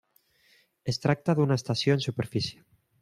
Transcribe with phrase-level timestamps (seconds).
[0.93, 2.59] Es tracta d'una estació en superfície.